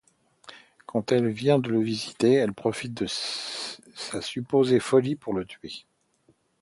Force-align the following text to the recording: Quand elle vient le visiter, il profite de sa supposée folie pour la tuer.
Quand 0.87 1.11
elle 1.11 1.27
vient 1.29 1.59
le 1.59 1.79
visiter, 1.79 2.41
il 2.43 2.53
profite 2.53 2.95
de 2.95 3.05
sa 3.05 4.19
supposée 4.19 4.79
folie 4.79 5.15
pour 5.15 5.37
la 5.37 5.45
tuer. 5.45 5.85